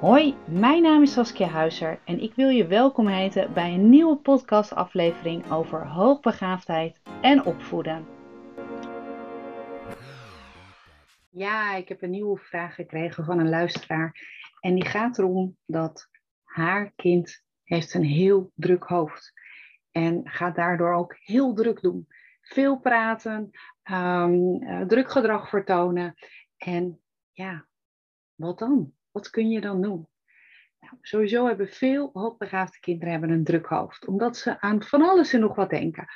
Hoi, 0.00 0.36
mijn 0.48 0.82
naam 0.82 1.02
is 1.02 1.12
Saskia 1.12 1.46
Huizer 1.46 2.00
en 2.04 2.20
ik 2.20 2.34
wil 2.34 2.48
je 2.48 2.66
welkom 2.66 3.06
heten 3.06 3.52
bij 3.52 3.74
een 3.74 3.90
nieuwe 3.90 4.16
podcastaflevering 4.16 5.50
over 5.50 5.86
hoogbegaafdheid 5.86 7.00
en 7.20 7.44
opvoeden. 7.44 8.06
Ja, 11.30 11.74
ik 11.74 11.88
heb 11.88 12.02
een 12.02 12.10
nieuwe 12.10 12.38
vraag 12.38 12.74
gekregen 12.74 13.24
van 13.24 13.38
een 13.38 13.48
luisteraar 13.48 14.14
en 14.60 14.74
die 14.74 14.84
gaat 14.84 15.18
erom 15.18 15.56
dat 15.66 16.08
haar 16.42 16.92
kind 16.96 17.42
heeft 17.64 17.94
een 17.94 18.04
heel 18.04 18.52
druk 18.54 18.84
hoofd 18.84 19.32
en 19.90 20.20
gaat 20.24 20.54
daardoor 20.54 20.92
ook 20.92 21.16
heel 21.18 21.54
druk 21.54 21.80
doen. 21.80 22.06
Veel 22.40 22.78
praten, 22.78 23.50
um, 23.90 24.58
druk 24.88 25.10
gedrag 25.10 25.48
vertonen 25.48 26.14
en 26.56 27.00
ja, 27.32 27.66
wat 28.34 28.58
dan? 28.58 28.98
Wat 29.10 29.30
kun 29.30 29.50
je 29.50 29.60
dan 29.60 29.82
doen? 29.82 30.08
Nou, 30.80 30.94
sowieso 31.00 31.46
hebben 31.46 31.68
veel 31.68 32.10
hoogbegaafde 32.12 32.80
kinderen 32.80 33.10
hebben 33.10 33.30
een 33.30 33.44
druk 33.44 33.66
hoofd, 33.66 34.06
omdat 34.06 34.36
ze 34.36 34.60
aan 34.60 34.82
van 34.82 35.02
alles 35.02 35.32
en 35.32 35.40
nog 35.40 35.54
wat 35.54 35.70
denken. 35.70 36.06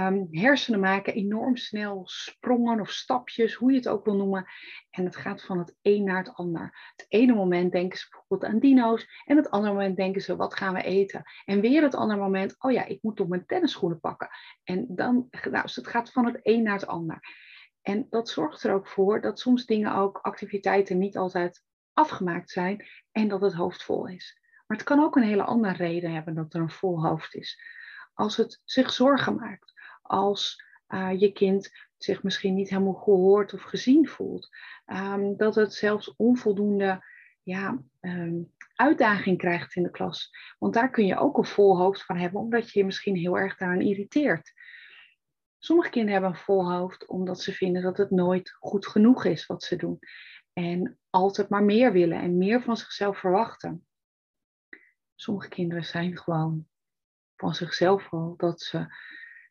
Um, 0.00 0.28
hersenen 0.30 0.80
maken 0.80 1.14
enorm 1.14 1.56
snel 1.56 2.00
sprongen 2.04 2.80
of 2.80 2.90
stapjes, 2.90 3.54
hoe 3.54 3.70
je 3.70 3.76
het 3.76 3.88
ook 3.88 4.04
wil 4.04 4.16
noemen. 4.16 4.46
En 4.90 5.04
het 5.04 5.16
gaat 5.16 5.42
van 5.42 5.58
het 5.58 5.76
een 5.82 6.04
naar 6.04 6.24
het 6.24 6.34
ander. 6.34 6.92
Het 6.96 7.06
ene 7.08 7.34
moment 7.34 7.72
denken 7.72 7.98
ze 7.98 8.06
bijvoorbeeld 8.10 8.52
aan 8.52 8.58
dino's. 8.58 9.22
En 9.24 9.36
het 9.36 9.50
andere 9.50 9.72
moment 9.72 9.96
denken 9.96 10.22
ze, 10.22 10.36
wat 10.36 10.54
gaan 10.54 10.74
we 10.74 10.82
eten? 10.82 11.22
En 11.44 11.60
weer 11.60 11.82
het 11.82 11.94
andere 11.94 12.20
moment, 12.20 12.56
oh 12.58 12.72
ja, 12.72 12.84
ik 12.84 13.02
moet 13.02 13.16
toch 13.16 13.28
mijn 13.28 13.46
tennisschoenen 13.46 14.00
pakken. 14.00 14.28
En 14.64 14.86
dan, 14.88 15.28
nou, 15.50 15.62
dus 15.62 15.76
het 15.76 15.86
gaat 15.86 16.12
van 16.12 16.24
het 16.24 16.40
een 16.42 16.62
naar 16.62 16.78
het 16.78 16.86
ander. 16.86 17.20
En 17.82 18.06
dat 18.10 18.28
zorgt 18.28 18.62
er 18.62 18.74
ook 18.74 18.88
voor 18.88 19.20
dat 19.20 19.38
soms 19.38 19.66
dingen 19.66 19.94
ook, 19.94 20.18
activiteiten 20.18 20.98
niet 20.98 21.16
altijd 21.16 21.64
afgemaakt 21.94 22.50
zijn 22.50 22.86
en 23.12 23.28
dat 23.28 23.40
het 23.40 23.52
hoofd 23.52 23.82
vol 23.82 24.08
is. 24.08 24.40
Maar 24.66 24.76
het 24.76 24.86
kan 24.86 25.02
ook 25.02 25.16
een 25.16 25.22
hele 25.22 25.44
andere 25.44 25.74
reden 25.74 26.12
hebben 26.12 26.34
dat 26.34 26.54
er 26.54 26.60
een 26.60 26.70
vol 26.70 27.06
hoofd 27.06 27.34
is. 27.34 27.60
Als 28.14 28.36
het 28.36 28.60
zich 28.64 28.92
zorgen 28.92 29.34
maakt, 29.34 29.72
als 30.02 30.64
uh, 30.88 31.20
je 31.20 31.32
kind 31.32 31.70
zich 31.96 32.22
misschien 32.22 32.54
niet 32.54 32.68
helemaal 32.68 32.94
gehoord 32.94 33.54
of 33.54 33.62
gezien 33.62 34.08
voelt, 34.08 34.48
um, 34.86 35.36
dat 35.36 35.54
het 35.54 35.74
zelfs 35.74 36.14
onvoldoende 36.16 37.04
ja, 37.42 37.82
um, 38.00 38.52
uitdaging 38.74 39.38
krijgt 39.38 39.74
in 39.74 39.82
de 39.82 39.90
klas. 39.90 40.30
Want 40.58 40.74
daar 40.74 40.90
kun 40.90 41.06
je 41.06 41.18
ook 41.18 41.38
een 41.38 41.44
vol 41.44 41.78
hoofd 41.78 42.04
van 42.04 42.16
hebben, 42.16 42.40
omdat 42.40 42.70
je 42.70 42.78
je 42.78 42.84
misschien 42.84 43.16
heel 43.16 43.38
erg 43.38 43.56
daaraan 43.56 43.80
irriteert. 43.80 44.52
Sommige 45.58 45.90
kinderen 45.90 46.20
hebben 46.20 46.38
een 46.38 46.44
vol 46.44 46.72
hoofd 46.72 47.06
omdat 47.06 47.40
ze 47.40 47.52
vinden 47.52 47.82
dat 47.82 47.96
het 47.96 48.10
nooit 48.10 48.50
goed 48.50 48.86
genoeg 48.86 49.24
is 49.24 49.46
wat 49.46 49.62
ze 49.62 49.76
doen. 49.76 49.98
En 50.52 50.98
altijd 51.10 51.48
maar 51.48 51.64
meer 51.64 51.92
willen 51.92 52.20
en 52.20 52.38
meer 52.38 52.62
van 52.62 52.76
zichzelf 52.76 53.18
verwachten. 53.18 53.86
Sommige 55.14 55.48
kinderen 55.48 55.84
zijn 55.84 56.18
gewoon 56.18 56.68
van 57.36 57.54
zichzelf 57.54 58.12
al 58.12 58.34
dat 58.36 58.60
ze 58.60 58.78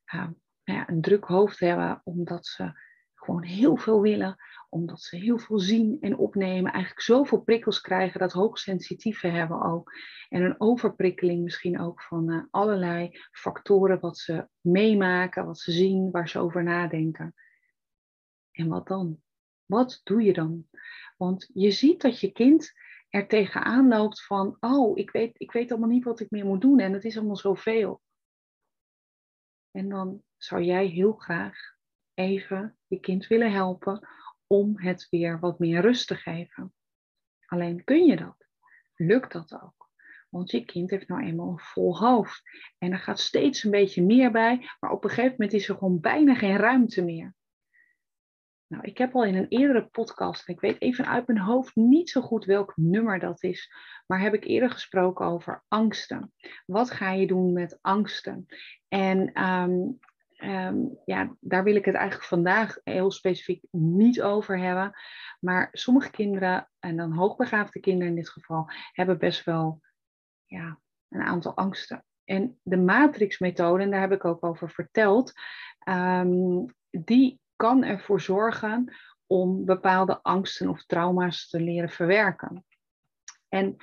nou 0.05 0.33
ja, 0.63 0.89
een 0.89 1.01
druk 1.01 1.25
hoofd 1.25 1.59
hebben, 1.59 2.01
omdat 2.03 2.45
ze 2.45 2.89
gewoon 3.13 3.43
heel 3.43 3.77
veel 3.77 4.01
willen, 4.01 4.35
omdat 4.69 5.01
ze 5.01 5.17
heel 5.17 5.37
veel 5.37 5.59
zien 5.59 5.97
en 5.99 6.17
opnemen, 6.17 6.71
eigenlijk 6.71 7.03
zoveel 7.03 7.41
prikkels 7.41 7.81
krijgen, 7.81 8.19
dat 8.19 8.31
hoogsensitieve 8.31 9.27
hebben 9.27 9.61
ook. 9.61 9.91
En 10.29 10.41
een 10.41 10.61
overprikkeling 10.61 11.43
misschien 11.43 11.79
ook 11.79 12.01
van 12.01 12.31
uh, 12.31 12.43
allerlei 12.49 13.19
factoren 13.31 13.99
wat 13.99 14.17
ze 14.17 14.47
meemaken, 14.61 15.45
wat 15.45 15.59
ze 15.59 15.71
zien, 15.71 16.11
waar 16.11 16.29
ze 16.29 16.39
over 16.39 16.63
nadenken. 16.63 17.33
En 18.51 18.67
wat 18.67 18.87
dan? 18.87 19.21
Wat 19.71 20.01
doe 20.03 20.21
je 20.21 20.33
dan? 20.33 20.67
Want 21.17 21.49
je 21.53 21.71
ziet 21.71 22.01
dat 22.01 22.19
je 22.19 22.31
kind 22.31 22.71
er 23.09 23.27
tegenaan 23.27 23.87
loopt 23.87 24.25
van, 24.25 24.57
oh, 24.59 24.97
ik 24.97 25.11
weet, 25.11 25.31
ik 25.39 25.51
weet 25.51 25.71
allemaal 25.71 25.89
niet 25.89 26.03
wat 26.03 26.19
ik 26.19 26.31
meer 26.31 26.45
moet 26.45 26.61
doen 26.61 26.79
en 26.79 26.93
het 26.93 27.03
is 27.03 27.17
allemaal 27.17 27.35
zoveel. 27.35 28.01
En 29.71 29.89
dan 29.89 30.23
zou 30.37 30.61
jij 30.61 30.85
heel 30.85 31.13
graag 31.13 31.57
even 32.13 32.77
je 32.87 32.99
kind 32.99 33.27
willen 33.27 33.51
helpen 33.51 34.07
om 34.47 34.79
het 34.79 35.07
weer 35.09 35.39
wat 35.39 35.59
meer 35.59 35.81
rust 35.81 36.07
te 36.07 36.15
geven. 36.15 36.73
Alleen 37.45 37.83
kun 37.83 38.05
je 38.05 38.15
dat? 38.15 38.47
Lukt 38.95 39.31
dat 39.31 39.61
ook? 39.61 39.89
Want 40.29 40.51
je 40.51 40.65
kind 40.65 40.89
heeft 40.89 41.07
nou 41.07 41.23
eenmaal 41.23 41.49
een 41.49 41.59
vol 41.59 41.97
hoofd. 41.97 42.41
En 42.77 42.91
er 42.91 42.99
gaat 42.99 43.19
steeds 43.19 43.63
een 43.63 43.71
beetje 43.71 44.03
meer 44.03 44.31
bij, 44.31 44.69
maar 44.79 44.91
op 44.91 45.03
een 45.03 45.09
gegeven 45.09 45.31
moment 45.31 45.53
is 45.53 45.69
er 45.69 45.77
gewoon 45.77 45.99
bijna 45.99 46.35
geen 46.35 46.57
ruimte 46.57 47.03
meer. 47.03 47.35
Nou, 48.71 48.83
ik 48.83 48.97
heb 48.97 49.15
al 49.15 49.25
in 49.25 49.35
een 49.35 49.47
eerdere 49.47 49.85
podcast, 49.85 50.49
ik 50.49 50.59
weet 50.59 50.81
even 50.81 51.07
uit 51.07 51.27
mijn 51.27 51.39
hoofd 51.39 51.75
niet 51.75 52.09
zo 52.09 52.21
goed 52.21 52.45
welk 52.45 52.73
nummer 52.75 53.19
dat 53.19 53.43
is, 53.43 53.73
maar 54.07 54.19
heb 54.19 54.33
ik 54.33 54.43
eerder 54.43 54.69
gesproken 54.69 55.25
over 55.25 55.63
angsten. 55.67 56.33
Wat 56.65 56.91
ga 56.91 57.11
je 57.11 57.27
doen 57.27 57.53
met 57.53 57.77
angsten? 57.81 58.45
En 58.87 59.43
um, 59.43 59.99
um, 60.37 60.97
ja, 61.05 61.35
daar 61.39 61.63
wil 61.63 61.75
ik 61.75 61.85
het 61.85 61.95
eigenlijk 61.95 62.27
vandaag 62.27 62.79
heel 62.83 63.11
specifiek 63.11 63.63
niet 63.71 64.21
over 64.21 64.59
hebben. 64.59 64.91
Maar 65.39 65.69
sommige 65.71 66.11
kinderen, 66.11 66.69
en 66.79 66.97
dan 66.97 67.11
hoogbegaafde 67.11 67.79
kinderen 67.79 68.09
in 68.09 68.15
dit 68.15 68.29
geval, 68.29 68.69
hebben 68.91 69.17
best 69.17 69.43
wel 69.43 69.81
ja, 70.45 70.79
een 71.09 71.21
aantal 71.21 71.55
angsten. 71.55 72.05
En 72.23 72.59
de 72.63 72.77
matrixmethode, 72.77 73.83
en 73.83 73.91
daar 73.91 74.01
heb 74.01 74.11
ik 74.11 74.25
ook 74.25 74.43
over 74.43 74.69
verteld, 74.69 75.33
um, 75.89 76.65
die 76.89 77.40
kan 77.61 77.83
ervoor 77.83 78.21
zorgen 78.21 78.93
om 79.27 79.65
bepaalde 79.65 80.23
angsten 80.23 80.69
of 80.69 80.85
trauma's 80.85 81.49
te 81.49 81.59
leren 81.59 81.89
verwerken. 81.89 82.65
En 83.49 83.75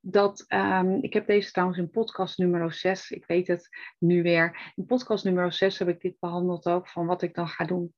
dat, 0.00 0.44
um, 0.48 1.02
ik 1.02 1.12
heb 1.12 1.26
deze 1.26 1.50
trouwens 1.50 1.78
in 1.78 1.90
podcast 1.90 2.38
nummer 2.38 2.72
6, 2.72 3.10
ik 3.10 3.26
weet 3.26 3.46
het 3.46 3.68
nu 3.98 4.22
weer. 4.22 4.72
In 4.74 4.86
podcast 4.86 5.24
nummer 5.24 5.52
6 5.52 5.78
heb 5.78 5.88
ik 5.88 6.00
dit 6.00 6.18
behandeld 6.18 6.66
ook, 6.66 6.88
van 6.88 7.06
wat 7.06 7.22
ik 7.22 7.34
dan 7.34 7.48
ga 7.48 7.64
doen. 7.64 7.94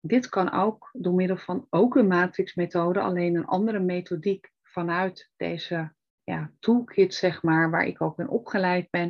Dit 0.00 0.28
kan 0.28 0.52
ook 0.52 0.90
door 0.92 1.14
middel 1.14 1.36
van 1.36 1.66
ook 1.70 1.96
een 1.96 2.06
matrixmethode, 2.06 3.00
alleen 3.00 3.36
een 3.36 3.46
andere 3.46 3.80
methodiek 3.80 4.52
vanuit 4.62 5.30
deze 5.36 5.94
ja, 6.22 6.52
toolkit, 6.58 7.14
zeg 7.14 7.42
maar, 7.42 7.70
waar 7.70 7.86
ik 7.86 8.02
ook 8.02 8.18
in 8.18 8.28
opgeleid 8.28 8.90
ben. 8.90 9.08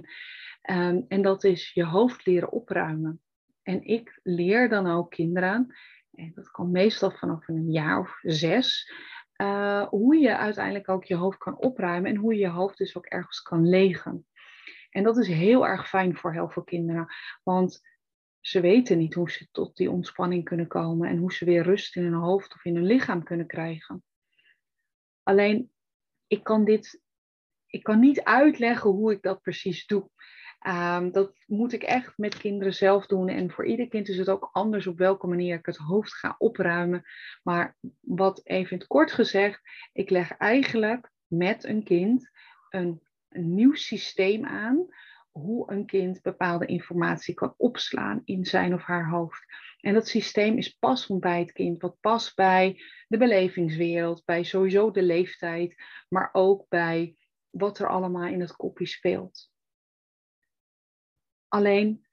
Um, 0.70 1.04
en 1.08 1.22
dat 1.22 1.44
is 1.44 1.72
je 1.72 1.84
hoofd 1.84 2.26
leren 2.26 2.52
opruimen. 2.52 3.23
En 3.64 3.84
ik 3.84 4.20
leer 4.22 4.68
dan 4.68 4.86
ook 4.86 5.10
kinderen, 5.10 5.74
en 6.10 6.32
dat 6.34 6.50
kan 6.50 6.70
meestal 6.70 7.10
vanaf 7.10 7.48
een 7.48 7.70
jaar 7.70 7.98
of 7.98 8.18
zes, 8.22 8.92
uh, 9.36 9.86
hoe 9.88 10.16
je 10.16 10.36
uiteindelijk 10.36 10.88
ook 10.88 11.04
je 11.04 11.14
hoofd 11.14 11.38
kan 11.38 11.58
opruimen 11.58 12.10
en 12.10 12.16
hoe 12.16 12.34
je 12.34 12.40
je 12.40 12.48
hoofd 12.48 12.78
dus 12.78 12.96
ook 12.96 13.06
ergens 13.06 13.40
kan 13.40 13.68
legen. 13.68 14.26
En 14.90 15.02
dat 15.02 15.16
is 15.16 15.28
heel 15.28 15.66
erg 15.66 15.88
fijn 15.88 16.16
voor 16.16 16.32
heel 16.32 16.48
veel 16.48 16.64
kinderen, 16.64 17.06
want 17.42 17.80
ze 18.40 18.60
weten 18.60 18.98
niet 18.98 19.14
hoe 19.14 19.30
ze 19.30 19.48
tot 19.50 19.76
die 19.76 19.90
ontspanning 19.90 20.44
kunnen 20.44 20.66
komen 20.66 21.08
en 21.08 21.18
hoe 21.18 21.32
ze 21.32 21.44
weer 21.44 21.62
rust 21.62 21.96
in 21.96 22.02
hun 22.02 22.12
hoofd 22.12 22.54
of 22.54 22.64
in 22.64 22.74
hun 22.74 22.86
lichaam 22.86 23.22
kunnen 23.22 23.46
krijgen. 23.46 24.04
Alleen, 25.22 25.72
ik 26.26 26.44
kan 26.44 26.64
dit, 26.64 27.00
ik 27.66 27.82
kan 27.82 28.00
niet 28.00 28.22
uitleggen 28.22 28.90
hoe 28.90 29.12
ik 29.12 29.22
dat 29.22 29.42
precies 29.42 29.86
doe. 29.86 30.10
Um, 30.66 31.12
dat 31.12 31.32
moet 31.46 31.72
ik 31.72 31.82
echt 31.82 32.18
met 32.18 32.36
kinderen 32.36 32.74
zelf 32.74 33.06
doen. 33.06 33.28
En 33.28 33.50
voor 33.50 33.66
ieder 33.66 33.88
kind 33.88 34.08
is 34.08 34.18
het 34.18 34.28
ook 34.28 34.48
anders 34.52 34.86
op 34.86 34.98
welke 34.98 35.26
manier 35.26 35.58
ik 35.58 35.66
het 35.66 35.76
hoofd 35.76 36.14
ga 36.14 36.34
opruimen. 36.38 37.02
Maar 37.42 37.76
wat 38.00 38.40
even 38.44 38.86
kort 38.86 39.12
gezegd, 39.12 39.60
ik 39.92 40.10
leg 40.10 40.36
eigenlijk 40.36 41.10
met 41.26 41.64
een 41.64 41.84
kind 41.84 42.30
een, 42.68 43.02
een 43.28 43.54
nieuw 43.54 43.74
systeem 43.74 44.44
aan. 44.44 44.86
Hoe 45.30 45.72
een 45.72 45.86
kind 45.86 46.22
bepaalde 46.22 46.66
informatie 46.66 47.34
kan 47.34 47.54
opslaan 47.56 48.22
in 48.24 48.44
zijn 48.44 48.74
of 48.74 48.82
haar 48.82 49.08
hoofd. 49.08 49.44
En 49.80 49.94
dat 49.94 50.08
systeem 50.08 50.56
is 50.56 50.68
passend 50.68 51.20
bij 51.20 51.40
het 51.40 51.52
kind, 51.52 51.82
wat 51.82 52.00
past 52.00 52.34
bij 52.34 52.82
de 53.08 53.18
belevingswereld, 53.18 54.24
bij 54.24 54.42
sowieso 54.42 54.90
de 54.90 55.02
leeftijd, 55.02 55.74
maar 56.08 56.28
ook 56.32 56.68
bij 56.68 57.16
wat 57.50 57.78
er 57.78 57.88
allemaal 57.88 58.26
in 58.26 58.40
het 58.40 58.56
kopje 58.56 58.86
speelt. 58.86 59.52
Alleen, 61.54 62.06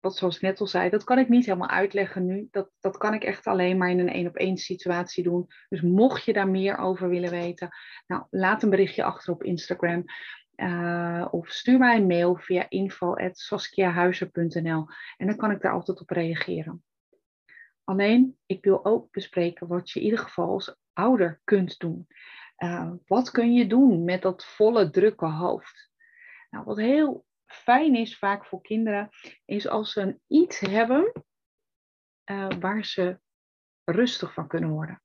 wat 0.00 0.16
zoals 0.16 0.36
ik 0.36 0.42
net 0.42 0.60
al 0.60 0.66
zei, 0.66 0.90
dat 0.90 1.04
kan 1.04 1.18
ik 1.18 1.28
niet 1.28 1.46
helemaal 1.46 1.68
uitleggen 1.68 2.26
nu. 2.26 2.48
Dat, 2.50 2.70
dat 2.80 2.96
kan 2.96 3.14
ik 3.14 3.24
echt 3.24 3.46
alleen 3.46 3.76
maar 3.76 3.90
in 3.90 3.98
een 3.98 4.08
één 4.08 4.26
op 4.26 4.36
één 4.36 4.56
situatie 4.56 5.24
doen. 5.24 5.46
Dus 5.68 5.80
mocht 5.80 6.24
je 6.24 6.32
daar 6.32 6.48
meer 6.48 6.78
over 6.78 7.08
willen 7.08 7.30
weten, 7.30 7.68
nou, 8.06 8.24
laat 8.30 8.62
een 8.62 8.70
berichtje 8.70 9.04
achter 9.04 9.32
op 9.32 9.42
Instagram. 9.42 10.04
Uh, 10.56 11.26
of 11.30 11.48
stuur 11.48 11.78
mij 11.78 11.96
een 11.96 12.06
mail 12.06 12.36
via 12.36 12.66
info.saskiahuizer.nl 12.68 14.86
en 15.16 15.26
dan 15.26 15.36
kan 15.36 15.50
ik 15.50 15.60
daar 15.60 15.72
altijd 15.72 16.00
op 16.00 16.10
reageren. 16.10 16.84
Alleen, 17.84 18.38
ik 18.46 18.64
wil 18.64 18.84
ook 18.84 19.10
bespreken 19.10 19.66
wat 19.66 19.90
je 19.90 19.98
in 19.98 20.04
ieder 20.04 20.20
geval 20.20 20.48
als 20.48 20.76
ouder 20.92 21.40
kunt 21.44 21.78
doen. 21.78 22.06
Uh, 22.58 22.92
wat 23.06 23.30
kun 23.30 23.52
je 23.52 23.66
doen 23.66 24.04
met 24.04 24.22
dat 24.22 24.44
volle, 24.44 24.90
drukke 24.90 25.26
hoofd? 25.26 25.90
Nou, 26.50 26.64
wat 26.64 26.76
heel 26.76 27.25
fijn 27.46 27.94
is 27.94 28.18
vaak 28.18 28.46
voor 28.46 28.60
kinderen, 28.60 29.08
is 29.44 29.68
als 29.68 29.92
ze 29.92 30.00
een 30.00 30.20
iets 30.26 30.60
hebben 30.60 31.12
uh, 32.30 32.48
waar 32.60 32.84
ze 32.84 33.20
rustig 33.84 34.32
van 34.32 34.48
kunnen 34.48 34.70
worden. 34.70 35.02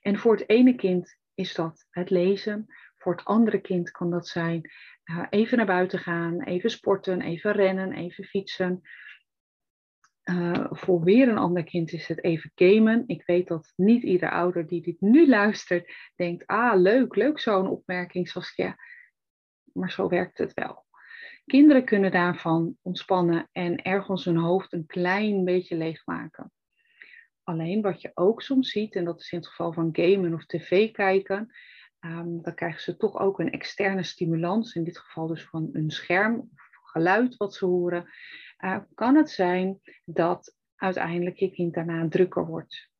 En 0.00 0.18
voor 0.18 0.36
het 0.36 0.48
ene 0.48 0.74
kind 0.74 1.18
is 1.34 1.54
dat 1.54 1.86
het 1.90 2.10
lezen. 2.10 2.66
Voor 2.96 3.12
het 3.12 3.24
andere 3.24 3.60
kind 3.60 3.90
kan 3.90 4.10
dat 4.10 4.28
zijn 4.28 4.70
uh, 5.04 5.26
even 5.30 5.56
naar 5.56 5.66
buiten 5.66 5.98
gaan, 5.98 6.42
even 6.42 6.70
sporten, 6.70 7.20
even 7.20 7.52
rennen, 7.52 7.92
even 7.92 8.24
fietsen. 8.24 8.80
Uh, 10.24 10.66
voor 10.70 11.02
weer 11.02 11.28
een 11.28 11.38
ander 11.38 11.64
kind 11.64 11.92
is 11.92 12.06
het 12.06 12.24
even 12.24 12.52
gamen. 12.54 13.04
Ik 13.06 13.22
weet 13.26 13.48
dat 13.48 13.72
niet 13.76 14.02
ieder 14.02 14.30
ouder 14.30 14.66
die 14.66 14.82
dit 14.82 15.00
nu 15.00 15.28
luistert 15.28 15.92
denkt, 16.16 16.46
ah 16.46 16.80
leuk, 16.80 17.14
leuk 17.14 17.38
zo'n 17.38 17.68
opmerking 17.68 18.28
Saskia. 18.28 18.76
Maar 19.72 19.90
zo 19.90 20.08
werkt 20.08 20.38
het 20.38 20.54
wel. 20.54 20.83
Kinderen 21.46 21.84
kunnen 21.84 22.10
daarvan 22.10 22.76
ontspannen 22.82 23.48
en 23.52 23.82
ergens 23.82 24.24
hun 24.24 24.36
hoofd 24.36 24.72
een 24.72 24.86
klein 24.86 25.44
beetje 25.44 25.76
leegmaken. 25.76 26.52
Alleen 27.42 27.82
wat 27.82 28.00
je 28.00 28.10
ook 28.14 28.42
soms 28.42 28.70
ziet, 28.70 28.94
en 28.94 29.04
dat 29.04 29.20
is 29.20 29.32
in 29.32 29.38
het 29.38 29.48
geval 29.48 29.72
van 29.72 29.88
gamen 29.92 30.34
of 30.34 30.46
tv 30.46 30.90
kijken, 30.90 31.54
um, 32.00 32.42
dan 32.42 32.54
krijgen 32.54 32.82
ze 32.82 32.96
toch 32.96 33.18
ook 33.18 33.38
een 33.38 33.50
externe 33.50 34.02
stimulans, 34.02 34.74
in 34.74 34.84
dit 34.84 34.98
geval 34.98 35.26
dus 35.26 35.44
van 35.44 35.68
een 35.72 35.90
scherm 35.90 36.38
of 36.38 36.70
geluid 36.82 37.36
wat 37.36 37.54
ze 37.54 37.64
horen. 37.64 38.08
Uh, 38.58 38.78
kan 38.94 39.14
het 39.14 39.30
zijn 39.30 39.80
dat 40.04 40.56
uiteindelijk 40.76 41.36
je 41.36 41.50
kind 41.50 41.74
daarna 41.74 42.08
drukker 42.08 42.46
wordt. 42.46 42.90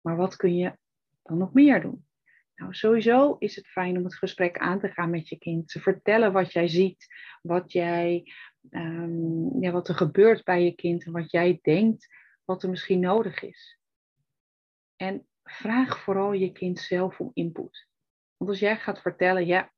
Maar 0.00 0.16
wat 0.16 0.36
kun 0.36 0.56
je 0.56 0.78
dan 1.22 1.38
nog 1.38 1.52
meer 1.52 1.80
doen? 1.80 2.06
Nou, 2.62 2.74
sowieso 2.74 3.36
is 3.38 3.56
het 3.56 3.66
fijn 3.66 3.96
om 3.96 4.04
het 4.04 4.14
gesprek 4.14 4.58
aan 4.58 4.80
te 4.80 4.88
gaan 4.88 5.10
met 5.10 5.28
je 5.28 5.38
kind. 5.38 5.68
Te 5.68 5.80
vertellen 5.80 6.32
wat 6.32 6.52
jij 6.52 6.68
ziet, 6.68 7.06
wat, 7.42 7.72
jij, 7.72 8.32
um, 8.70 9.62
ja, 9.62 9.70
wat 9.70 9.88
er 9.88 9.94
gebeurt 9.94 10.44
bij 10.44 10.64
je 10.64 10.74
kind 10.74 11.04
en 11.04 11.12
wat 11.12 11.30
jij 11.30 11.58
denkt 11.62 12.08
wat 12.44 12.62
er 12.62 12.70
misschien 12.70 13.00
nodig 13.00 13.42
is. 13.42 13.78
En 14.96 15.26
vraag 15.44 15.98
vooral 15.98 16.32
je 16.32 16.52
kind 16.52 16.78
zelf 16.78 17.20
om 17.20 17.30
input. 17.32 17.88
Want 18.36 18.50
als 18.50 18.60
jij 18.60 18.76
gaat 18.76 19.00
vertellen, 19.00 19.46
ja, 19.46 19.72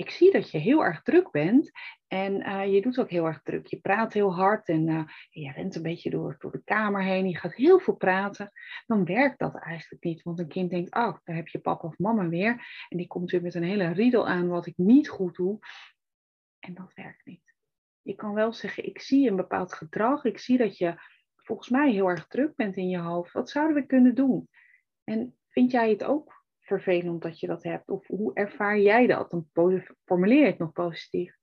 ik 0.00 0.10
zie 0.10 0.32
dat 0.32 0.50
je 0.50 0.58
heel 0.58 0.84
erg 0.84 1.02
druk 1.02 1.30
bent 1.30 1.70
en 2.06 2.48
uh, 2.48 2.74
je 2.74 2.80
doet 2.80 2.98
ook 2.98 3.10
heel 3.10 3.26
erg 3.26 3.42
druk. 3.42 3.66
Je 3.66 3.80
praat 3.80 4.12
heel 4.12 4.34
hard 4.34 4.68
en 4.68 4.88
uh, 4.88 5.02
je 5.30 5.52
rent 5.52 5.74
een 5.74 5.82
beetje 5.82 6.10
door, 6.10 6.36
door 6.38 6.52
de 6.52 6.62
kamer 6.64 7.02
heen. 7.02 7.28
Je 7.28 7.36
gaat 7.36 7.54
heel 7.54 7.78
veel 7.78 7.94
praten. 7.94 8.52
Dan 8.86 9.04
werkt 9.04 9.38
dat 9.38 9.54
eigenlijk 9.54 10.04
niet. 10.04 10.22
Want 10.22 10.38
een 10.38 10.48
kind 10.48 10.70
denkt, 10.70 10.94
oh, 10.94 11.16
daar 11.24 11.36
heb 11.36 11.48
je 11.48 11.58
papa 11.58 11.88
of 11.88 11.98
mama 11.98 12.28
weer. 12.28 12.50
En 12.88 12.96
die 12.96 13.06
komt 13.06 13.30
weer 13.30 13.42
met 13.42 13.54
een 13.54 13.62
hele 13.62 13.92
riedel 13.92 14.28
aan 14.28 14.48
wat 14.48 14.66
ik 14.66 14.76
niet 14.76 15.08
goed 15.08 15.36
doe. 15.36 15.58
En 16.58 16.74
dat 16.74 16.92
werkt 16.94 17.24
niet. 17.24 17.54
Je 18.02 18.14
kan 18.14 18.34
wel 18.34 18.52
zeggen, 18.52 18.86
ik 18.86 19.00
zie 19.00 19.30
een 19.30 19.36
bepaald 19.36 19.72
gedrag. 19.72 20.24
Ik 20.24 20.38
zie 20.38 20.58
dat 20.58 20.78
je 20.78 20.94
volgens 21.36 21.68
mij 21.68 21.92
heel 21.92 22.08
erg 22.08 22.26
druk 22.26 22.54
bent 22.54 22.76
in 22.76 22.88
je 22.88 22.98
hoofd. 22.98 23.32
Wat 23.32 23.50
zouden 23.50 23.76
we 23.76 23.86
kunnen 23.86 24.14
doen? 24.14 24.48
En 25.04 25.38
vind 25.48 25.70
jij 25.70 25.90
het 25.90 26.04
ook 26.04 26.39
vervelend 26.78 27.22
dat 27.22 27.40
je 27.40 27.46
dat 27.46 27.62
hebt? 27.62 27.88
Of 27.90 28.06
hoe 28.06 28.34
ervaar 28.34 28.78
jij 28.78 29.06
dat? 29.06 29.30
Dan 29.30 29.46
formuleer 30.04 30.40
je 30.40 30.46
het 30.46 30.58
nog 30.58 30.72
positief. 30.72 31.36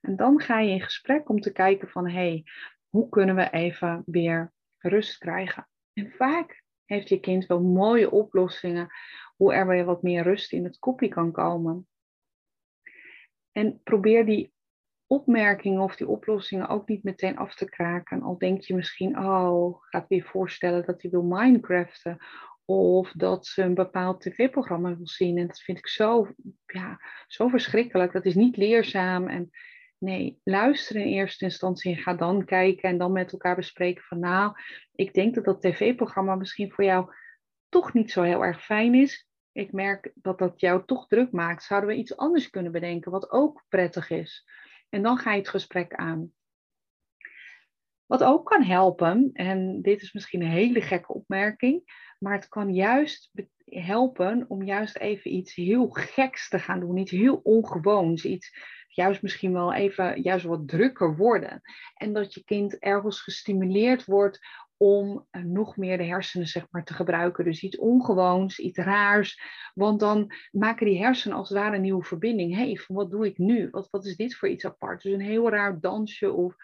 En 0.00 0.16
dan 0.16 0.40
ga 0.40 0.60
je 0.60 0.70
in 0.70 0.80
gesprek 0.80 1.28
om 1.28 1.40
te 1.40 1.52
kijken 1.52 1.88
van, 1.88 2.08
hé, 2.08 2.12
hey, 2.12 2.44
hoe 2.88 3.08
kunnen 3.08 3.34
we 3.34 3.50
even 3.50 4.02
weer 4.06 4.52
rust 4.78 5.18
krijgen? 5.18 5.68
En 5.92 6.10
vaak 6.10 6.62
heeft 6.84 7.08
je 7.08 7.20
kind 7.20 7.46
wel 7.46 7.62
mooie 7.62 8.10
oplossingen 8.10 8.88
hoe 9.36 9.54
er 9.54 9.66
weer 9.66 9.84
wat 9.84 10.02
meer 10.02 10.22
rust 10.22 10.52
in 10.52 10.64
het 10.64 10.78
kopje 10.78 11.08
kan 11.08 11.32
komen. 11.32 11.88
En 13.52 13.80
probeer 13.82 14.26
die 14.26 14.52
opmerkingen 15.06 15.82
of 15.82 15.96
die 15.96 16.08
oplossingen 16.08 16.68
ook 16.68 16.88
niet 16.88 17.02
meteen 17.02 17.36
af 17.36 17.54
te 17.54 17.64
kraken. 17.64 18.22
Al 18.22 18.38
denk 18.38 18.60
je 18.60 18.74
misschien, 18.74 19.18
oh, 19.18 19.82
gaat 19.82 20.08
weer 20.08 20.24
voorstellen 20.24 20.86
dat 20.86 21.02
hij 21.02 21.10
wil 21.10 21.22
Minecraften. 21.22 22.18
Of 22.64 23.12
dat 23.12 23.46
ze 23.46 23.62
een 23.62 23.74
bepaald 23.74 24.20
tv-programma 24.20 24.96
wil 24.96 25.08
zien. 25.08 25.38
En 25.38 25.46
dat 25.46 25.60
vind 25.60 25.78
ik 25.78 25.88
zo, 25.88 26.34
ja, 26.66 27.00
zo 27.26 27.48
verschrikkelijk. 27.48 28.12
Dat 28.12 28.24
is 28.24 28.34
niet 28.34 28.56
leerzaam. 28.56 29.28
En 29.28 29.50
nee, 29.98 30.40
luister 30.44 30.96
in 30.96 31.06
eerste 31.06 31.44
instantie 31.44 31.94
en 31.96 32.02
ga 32.02 32.14
dan 32.14 32.44
kijken 32.44 32.88
en 32.88 32.98
dan 32.98 33.12
met 33.12 33.32
elkaar 33.32 33.56
bespreken 33.56 34.02
van 34.02 34.18
nou, 34.18 34.52
ik 34.94 35.14
denk 35.14 35.34
dat 35.34 35.44
dat 35.44 35.60
tv-programma 35.60 36.34
misschien 36.34 36.72
voor 36.72 36.84
jou 36.84 37.14
toch 37.68 37.92
niet 37.92 38.10
zo 38.10 38.22
heel 38.22 38.44
erg 38.44 38.64
fijn 38.64 38.94
is. 38.94 39.28
Ik 39.52 39.72
merk 39.72 40.12
dat 40.14 40.38
dat 40.38 40.60
jou 40.60 40.82
toch 40.86 41.06
druk 41.06 41.32
maakt. 41.32 41.62
Zouden 41.62 41.90
we 41.90 41.96
iets 41.96 42.16
anders 42.16 42.50
kunnen 42.50 42.72
bedenken 42.72 43.10
wat 43.10 43.30
ook 43.30 43.64
prettig 43.68 44.10
is? 44.10 44.48
En 44.88 45.02
dan 45.02 45.18
ga 45.18 45.32
je 45.32 45.38
het 45.38 45.48
gesprek 45.48 45.94
aan. 45.94 46.32
Wat 48.12 48.24
ook 48.24 48.46
kan 48.46 48.62
helpen, 48.62 49.30
en 49.32 49.82
dit 49.82 50.02
is 50.02 50.12
misschien 50.12 50.42
een 50.42 50.50
hele 50.50 50.80
gekke 50.80 51.12
opmerking, 51.12 51.82
maar 52.18 52.34
het 52.34 52.48
kan 52.48 52.74
juist 52.74 53.30
helpen 53.64 54.44
om 54.48 54.62
juist 54.62 54.96
even 54.96 55.34
iets 55.34 55.54
heel 55.54 55.88
geks 55.88 56.48
te 56.48 56.58
gaan 56.58 56.80
doen, 56.80 56.96
iets 56.96 57.10
heel 57.10 57.40
ongewoons, 57.42 58.24
iets 58.24 58.56
juist 58.88 59.22
misschien 59.22 59.52
wel 59.52 59.72
even 59.72 60.22
juist 60.22 60.44
wat 60.44 60.68
drukker 60.68 61.16
worden. 61.16 61.60
En 61.94 62.12
dat 62.12 62.34
je 62.34 62.44
kind 62.44 62.78
ergens 62.78 63.20
gestimuleerd 63.20 64.04
wordt 64.04 64.38
om 64.76 65.26
eh, 65.30 65.42
nog 65.42 65.76
meer 65.76 65.98
de 65.98 66.04
hersenen 66.04 66.46
zeg 66.46 66.66
maar, 66.70 66.84
te 66.84 66.94
gebruiken. 66.94 67.44
Dus 67.44 67.62
iets 67.62 67.78
ongewoons, 67.78 68.58
iets 68.58 68.78
raars. 68.78 69.40
Want 69.74 70.00
dan 70.00 70.32
maken 70.50 70.86
die 70.86 71.02
hersenen 71.02 71.36
als 71.36 71.48
het 71.48 71.58
ware 71.58 71.74
een 71.74 71.82
nieuwe 71.82 72.04
verbinding. 72.04 72.54
Hé, 72.54 72.64
hey, 72.64 72.80
wat 72.86 73.10
doe 73.10 73.26
ik 73.26 73.38
nu? 73.38 73.68
Wat, 73.70 73.88
wat 73.90 74.06
is 74.06 74.16
dit 74.16 74.36
voor 74.36 74.48
iets 74.48 74.64
apart? 74.64 75.02
Dus 75.02 75.12
een 75.12 75.20
heel 75.20 75.50
raar 75.50 75.80
dansje 75.80 76.32
of, 76.32 76.56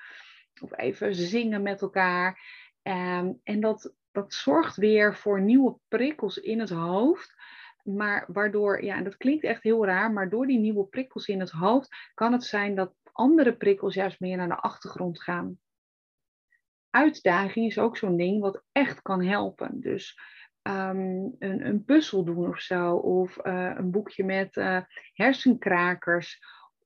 of 0.60 0.78
even 0.78 1.14
zingen 1.14 1.62
met 1.62 1.82
elkaar. 1.82 2.40
Um, 2.82 3.40
en 3.42 3.60
dat, 3.60 3.94
dat 4.12 4.34
zorgt 4.34 4.76
weer 4.76 5.16
voor 5.16 5.40
nieuwe 5.40 5.78
prikkels 5.88 6.36
in 6.36 6.60
het 6.60 6.70
hoofd. 6.70 7.34
Maar 7.82 8.24
waardoor, 8.32 8.84
ja, 8.84 8.96
en 8.96 9.04
dat 9.04 9.16
klinkt 9.16 9.44
echt 9.44 9.62
heel 9.62 9.86
raar, 9.86 10.12
maar 10.12 10.30
door 10.30 10.46
die 10.46 10.58
nieuwe 10.58 10.84
prikkels 10.84 11.26
in 11.26 11.40
het 11.40 11.50
hoofd 11.50 11.88
kan 12.14 12.32
het 12.32 12.44
zijn 12.44 12.74
dat 12.74 12.94
andere 13.12 13.56
prikkels 13.56 13.94
juist 13.94 14.20
meer 14.20 14.36
naar 14.36 14.48
de 14.48 14.60
achtergrond 14.60 15.22
gaan 15.22 15.58
uitdaging 16.90 17.66
is 17.66 17.78
ook 17.78 17.96
zo'n 17.96 18.16
ding 18.16 18.40
wat 18.40 18.62
echt 18.72 19.02
kan 19.02 19.24
helpen. 19.24 19.80
Dus 19.80 20.18
um, 20.62 21.34
een, 21.38 21.66
een 21.66 21.84
puzzel 21.84 22.24
doen 22.24 22.48
of 22.48 22.60
zo, 22.60 22.94
of 22.94 23.46
uh, 23.46 23.72
een 23.76 23.90
boekje 23.90 24.24
met 24.24 24.56
uh, 24.56 24.80
hersenkrakers. 25.12 26.38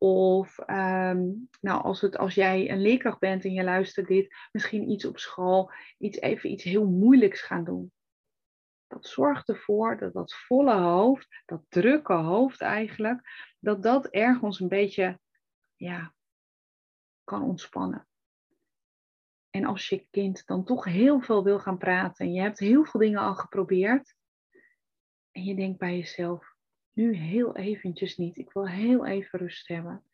Of 0.03 0.59
um, 0.59 1.49
nou, 1.61 1.83
als, 1.83 2.01
het, 2.01 2.19
als 2.19 2.35
jij 2.35 2.71
een 2.71 2.81
leerkracht 2.81 3.19
bent 3.19 3.45
en 3.45 3.53
je 3.53 3.65
luistert 3.65 4.07
dit, 4.07 4.35
misschien 4.53 4.91
iets 4.91 5.05
op 5.05 5.19
school, 5.19 5.73
iets, 5.99 6.19
even 6.19 6.51
iets 6.51 6.65
heel 6.65 6.87
moeilijks 6.87 7.41
gaan 7.41 7.65
doen. 7.65 7.93
Dat 8.87 9.07
zorgt 9.07 9.49
ervoor 9.49 9.99
dat 9.99 10.13
dat 10.13 10.35
volle 10.35 10.75
hoofd, 10.75 11.43
dat 11.44 11.63
drukke 11.69 12.13
hoofd 12.13 12.61
eigenlijk, 12.61 13.21
dat 13.59 13.82
dat 13.82 14.06
ergens 14.06 14.61
een 14.61 14.69
beetje 14.69 15.21
ja, 15.77 16.15
kan 17.25 17.43
ontspannen. 17.43 18.09
En 19.51 19.65
als 19.65 19.89
je 19.89 20.06
kind 20.11 20.47
dan 20.47 20.65
toch 20.65 20.85
heel 20.85 21.21
veel 21.21 21.44
wil 21.44 21.59
gaan 21.59 21.79
praten 21.79 22.27
en 22.27 22.32
je 22.32 22.41
hebt 22.41 22.59
heel 22.59 22.85
veel 22.85 23.01
dingen 23.01 23.21
al 23.21 23.35
geprobeerd 23.35 24.15
en 25.31 25.44
je 25.44 25.55
denkt 25.55 25.79
bij 25.79 25.97
jezelf, 25.97 26.52
nu 26.93 27.15
heel 27.15 27.56
eventjes 27.56 28.17
niet, 28.17 28.37
ik 28.37 28.53
wil 28.53 28.69
heel 28.69 29.06
even 29.06 29.39
rust 29.39 29.69
hebben, 29.69 30.05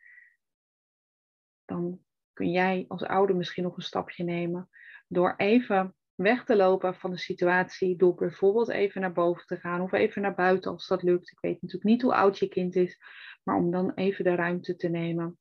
dan 1.64 2.00
kun 2.32 2.50
jij 2.50 2.84
als 2.88 3.02
ouder 3.02 3.36
misschien 3.36 3.62
nog 3.62 3.76
een 3.76 3.82
stapje 3.82 4.24
nemen 4.24 4.68
door 5.08 5.34
even 5.36 5.94
weg 6.14 6.44
te 6.44 6.56
lopen 6.56 6.94
van 6.94 7.10
de 7.10 7.18
situatie, 7.18 7.96
door 7.96 8.14
bijvoorbeeld 8.14 8.68
even 8.68 9.00
naar 9.00 9.12
boven 9.12 9.46
te 9.46 9.56
gaan 9.56 9.80
of 9.80 9.92
even 9.92 10.22
naar 10.22 10.34
buiten 10.34 10.70
als 10.70 10.86
dat 10.86 11.02
lukt. 11.02 11.30
Ik 11.30 11.40
weet 11.40 11.62
natuurlijk 11.62 11.90
niet 11.90 12.02
hoe 12.02 12.14
oud 12.14 12.38
je 12.38 12.48
kind 12.48 12.76
is, 12.76 13.00
maar 13.42 13.56
om 13.56 13.70
dan 13.70 13.94
even 13.94 14.24
de 14.24 14.34
ruimte 14.34 14.76
te 14.76 14.88
nemen 14.88 15.38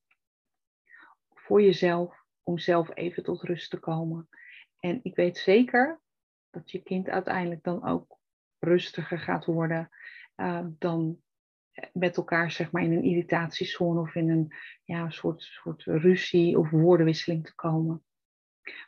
voor 1.34 1.62
jezelf 1.62 2.26
om 2.44 2.58
zelf 2.58 2.96
even 2.96 3.24
tot 3.24 3.42
rust 3.42 3.70
te 3.70 3.80
komen. 3.80 4.30
En 4.80 5.00
ik 5.04 5.16
weet 5.16 5.38
zeker 5.38 6.02
dat 6.50 6.72
je 6.72 6.84
kind 6.84 7.10
uiteindelijk 7.10 7.64
dan 7.64 7.86
ook 7.86 8.20
rustiger 8.60 9.20
gaat 9.20 9.46
worden 9.46 9.90
uh, 10.36 10.66
dan 10.78 11.22
met 11.94 12.18
elkaar 12.18 12.52
zeg 12.52 12.72
maar 12.72 12.84
in 12.84 12.92
een 12.92 13.04
irritatiezone 13.04 14.00
of 14.00 14.16
in 14.16 14.30
een 14.30 14.54
ja, 14.84 15.10
soort, 15.10 15.42
soort 15.42 15.84
ruzie 15.84 16.58
of 16.58 16.70
woordenwisseling 16.70 17.46
te 17.46 17.56
komen. 17.56 18.04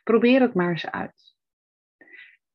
Probeer 0.04 0.42
het 0.42 0.54
maar 0.54 0.70
eens 0.70 0.92
uit. 0.92 1.36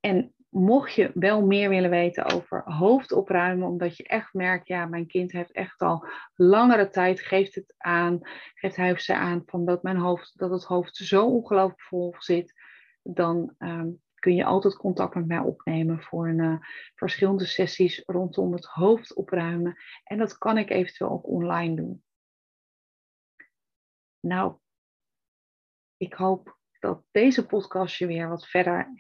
En 0.01 0.35
mocht 0.55 0.95
je 0.95 1.11
wel 1.15 1.47
meer 1.47 1.69
willen 1.69 1.91
weten 1.91 2.25
over 2.25 2.63
hoofd 2.65 3.13
opruimen, 3.13 3.69
omdat 3.69 3.97
je 3.97 4.05
echt 4.05 4.35
merkt, 4.35 4.69
ja, 4.69 4.87
mijn 4.87 5.07
kind 5.07 5.33
heeft 5.33 5.53
echt 5.53 5.81
al 5.81 6.07
langere 6.35 6.89
tijd, 6.89 7.21
geeft 7.21 7.55
het 7.55 7.75
aan, 7.77 8.19
geeft 8.55 8.77
hij 8.77 8.93
of 8.93 9.01
ze 9.01 9.15
aan 9.15 9.43
van 9.47 9.65
dat 9.65 9.83
mijn 9.83 9.97
hoofd, 9.97 10.39
dat 10.39 10.51
het 10.51 10.65
hoofd 10.65 10.97
zo 10.97 11.27
ongelooflijk 11.27 11.83
vol 11.83 12.15
zit, 12.19 12.55
dan 13.03 13.55
ehm, 13.59 13.89
kun 14.25 14.35
je 14.35 14.45
altijd 14.45 14.77
contact 14.77 15.15
met 15.15 15.27
mij 15.27 15.39
opnemen 15.39 16.03
voor 16.03 16.29
een, 16.29 16.39
uh, 16.39 16.59
verschillende 16.95 17.45
sessies 17.45 18.03
rondom 18.07 18.53
het 18.53 18.65
hoofd 18.65 19.15
opruimen. 19.15 19.77
En 20.05 20.19
dat 20.19 20.39
kan 20.39 20.59
ik 20.59 20.71
eventueel 20.71 21.11
ook 21.11 21.27
online 21.27 21.77
doen. 21.77 22.05
Nou, 24.21 24.59
ik 25.97 26.15
hoop 26.15 26.59
dat 26.81 27.05
deze 27.11 27.47
podcast 27.47 27.97
je 27.97 28.07
weer 28.07 28.29
wat 28.29 28.47
verder 28.47 28.93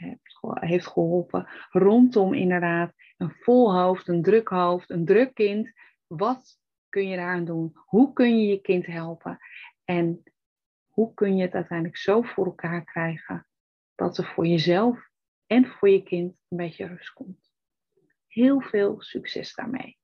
heeft 0.54 0.86
geholpen. 0.86 1.48
Rondom 1.70 2.34
inderdaad 2.34 2.92
een 3.16 3.36
vol 3.40 3.74
hoofd, 3.74 4.08
een 4.08 4.22
druk 4.22 4.48
hoofd, 4.48 4.90
een 4.90 5.04
druk 5.04 5.34
kind. 5.34 5.72
Wat 6.06 6.58
kun 6.88 7.08
je 7.08 7.16
daaraan 7.16 7.44
doen? 7.44 7.72
Hoe 7.74 8.12
kun 8.12 8.38
je 8.38 8.46
je 8.46 8.60
kind 8.60 8.86
helpen? 8.86 9.38
En 9.84 10.22
hoe 10.88 11.14
kun 11.14 11.36
je 11.36 11.42
het 11.42 11.54
uiteindelijk 11.54 11.98
zo 11.98 12.22
voor 12.22 12.44
elkaar 12.46 12.84
krijgen 12.84 13.46
dat 13.94 14.18
er 14.18 14.24
voor 14.24 14.46
jezelf 14.46 15.12
en 15.46 15.66
voor 15.66 15.88
je 15.88 16.02
kind 16.02 16.36
een 16.48 16.56
beetje 16.56 16.86
rust 16.86 17.12
komt? 17.12 17.50
Heel 18.26 18.60
veel 18.60 19.02
succes 19.02 19.54
daarmee. 19.54 19.98